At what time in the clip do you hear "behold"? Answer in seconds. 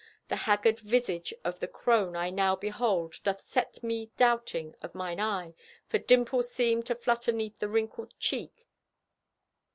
2.55-3.17